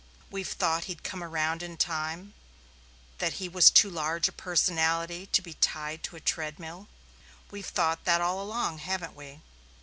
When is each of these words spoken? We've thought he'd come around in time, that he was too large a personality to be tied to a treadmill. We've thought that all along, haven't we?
We've 0.31 0.47
thought 0.49 0.85
he'd 0.85 1.03
come 1.03 1.23
around 1.23 1.61
in 1.61 1.77
time, 1.77 2.33
that 3.19 3.33
he 3.33 3.47
was 3.47 3.69
too 3.69 3.87
large 3.87 4.27
a 4.27 4.31
personality 4.31 5.27
to 5.27 5.43
be 5.43 5.53
tied 5.53 6.01
to 6.05 6.15
a 6.15 6.19
treadmill. 6.19 6.87
We've 7.51 7.67
thought 7.69 8.03
that 8.05 8.19
all 8.19 8.41
along, 8.41 8.79
haven't 8.79 9.15
we? 9.15 9.43